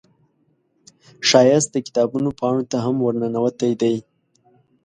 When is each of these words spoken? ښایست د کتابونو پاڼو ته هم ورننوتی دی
ښایست 1.27 1.69
د 1.73 1.77
کتابونو 1.87 2.29
پاڼو 2.39 2.63
ته 2.71 2.77
هم 2.85 2.95
ورننوتی 3.01 3.71
دی 3.81 3.95